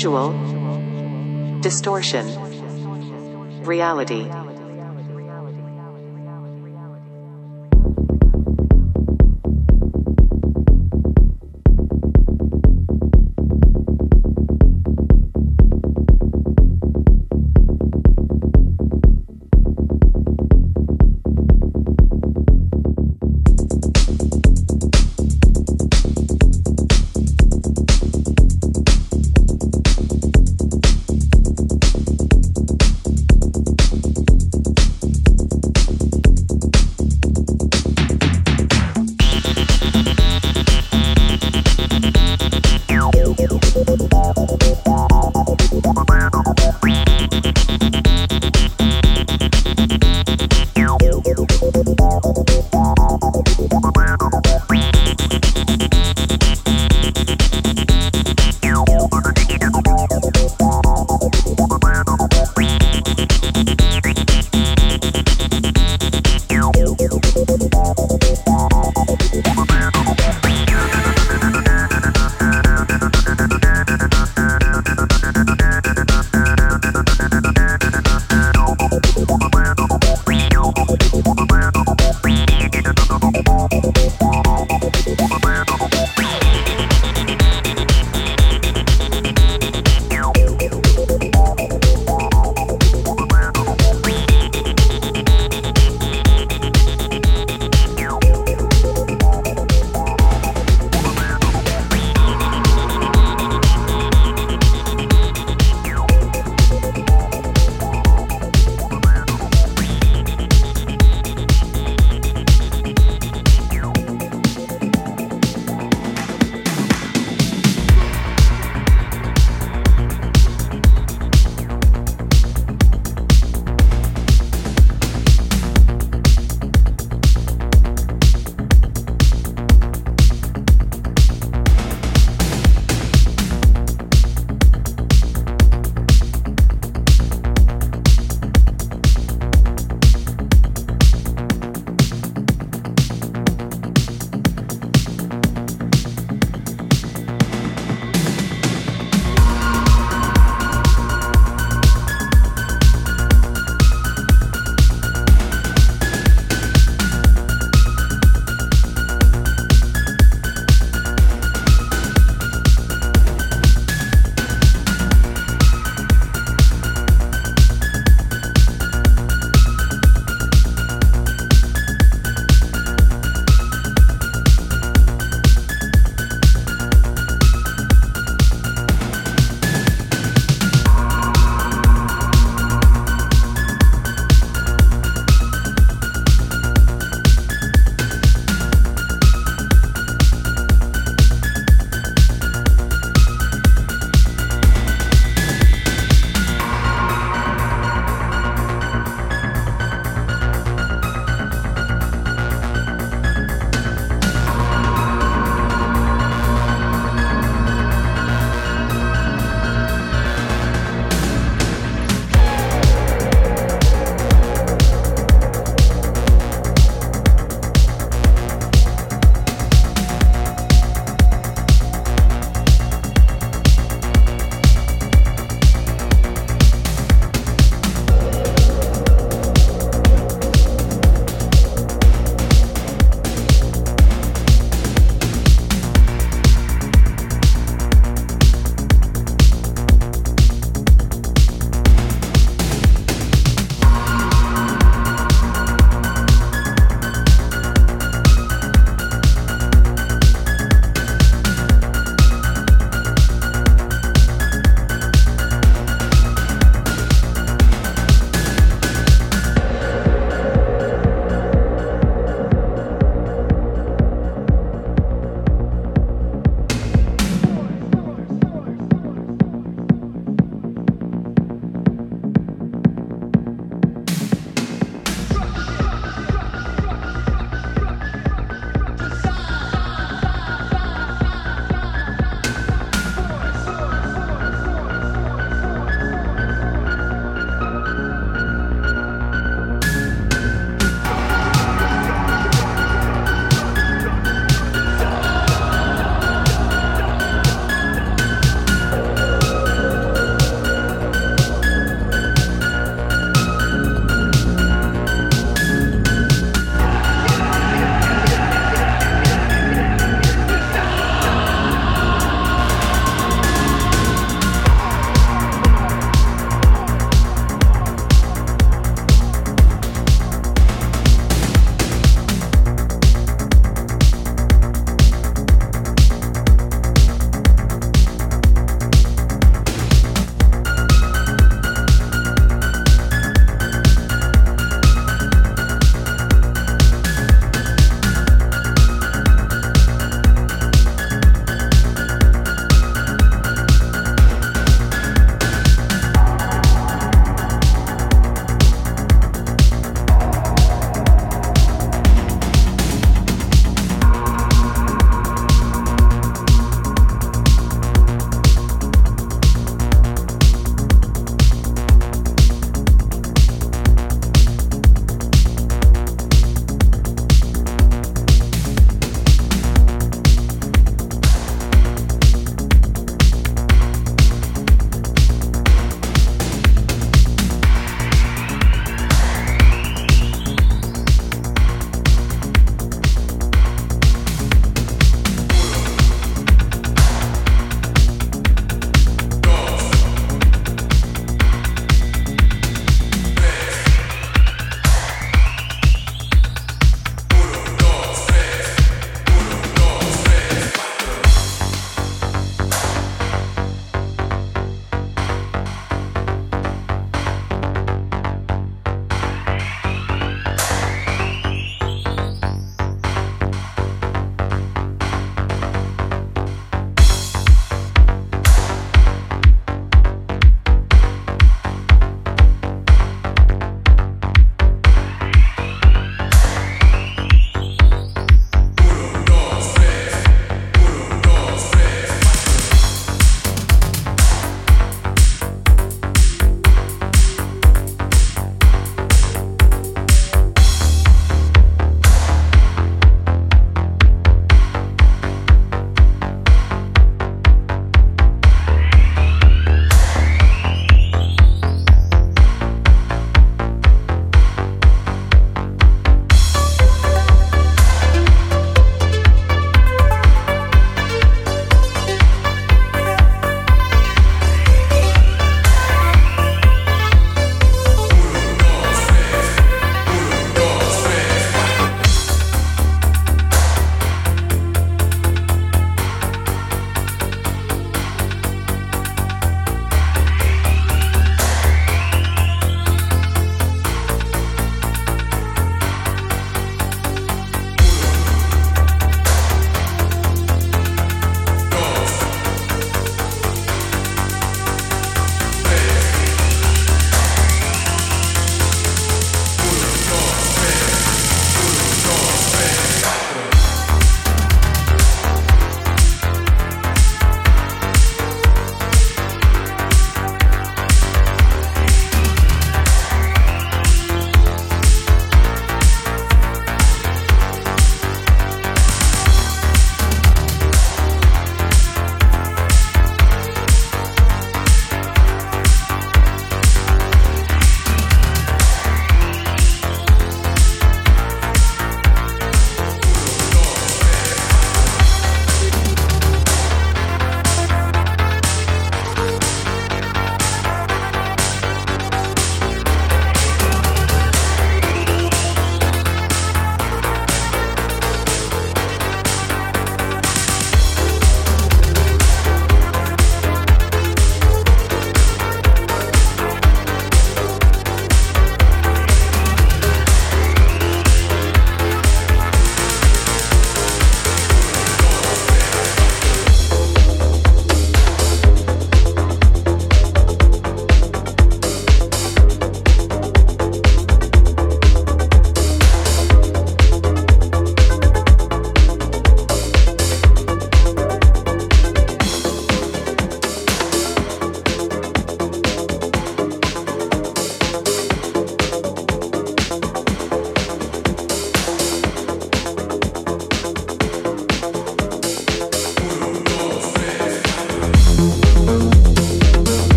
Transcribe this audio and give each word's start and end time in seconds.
visual 0.00 0.32
distortion 1.60 2.26
reality 3.66 4.39